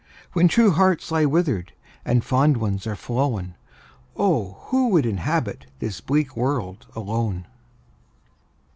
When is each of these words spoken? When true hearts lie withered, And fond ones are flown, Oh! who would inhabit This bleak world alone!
When 0.33 0.47
true 0.47 0.71
hearts 0.71 1.11
lie 1.11 1.25
withered, 1.25 1.73
And 2.05 2.23
fond 2.25 2.57
ones 2.57 2.87
are 2.87 2.95
flown, 2.95 3.53
Oh! 4.17 4.57
who 4.69 4.87
would 4.89 5.05
inhabit 5.05 5.67
This 5.77 6.01
bleak 6.01 6.35
world 6.35 6.87
alone! 6.95 7.45